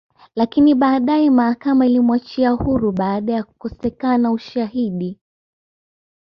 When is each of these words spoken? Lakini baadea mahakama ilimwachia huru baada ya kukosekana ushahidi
Lakini 0.35 0.75
baadea 0.75 1.31
mahakama 1.31 1.85
ilimwachia 1.85 2.49
huru 2.51 2.91
baada 2.91 3.33
ya 3.33 3.43
kukosekana 3.43 4.31
ushahidi 4.31 5.19